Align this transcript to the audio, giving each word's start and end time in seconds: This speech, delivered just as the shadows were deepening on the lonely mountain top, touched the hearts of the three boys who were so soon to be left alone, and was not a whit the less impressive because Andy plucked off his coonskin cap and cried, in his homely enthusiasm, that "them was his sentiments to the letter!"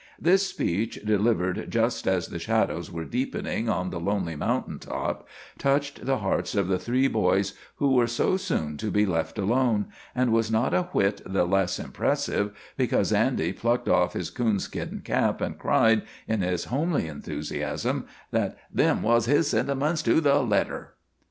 This 0.19 0.47
speech, 0.47 0.99
delivered 1.05 1.69
just 1.69 2.07
as 2.07 2.29
the 2.29 2.39
shadows 2.39 2.91
were 2.91 3.05
deepening 3.05 3.69
on 3.69 3.91
the 3.91 3.99
lonely 3.99 4.35
mountain 4.35 4.79
top, 4.79 5.27
touched 5.59 6.07
the 6.07 6.17
hearts 6.17 6.55
of 6.55 6.67
the 6.67 6.79
three 6.79 7.07
boys 7.07 7.53
who 7.75 7.91
were 7.93 8.07
so 8.07 8.35
soon 8.35 8.77
to 8.77 8.89
be 8.89 9.05
left 9.05 9.37
alone, 9.37 9.89
and 10.15 10.33
was 10.33 10.49
not 10.49 10.73
a 10.73 10.85
whit 10.85 11.21
the 11.23 11.45
less 11.45 11.77
impressive 11.77 12.51
because 12.75 13.13
Andy 13.13 13.53
plucked 13.53 13.87
off 13.87 14.13
his 14.13 14.31
coonskin 14.31 15.03
cap 15.05 15.39
and 15.39 15.59
cried, 15.59 16.01
in 16.27 16.41
his 16.41 16.63
homely 16.63 17.05
enthusiasm, 17.07 18.07
that 18.31 18.57
"them 18.73 19.03
was 19.03 19.27
his 19.27 19.51
sentiments 19.51 20.01
to 20.01 20.19
the 20.19 20.39
letter!" 20.41 20.95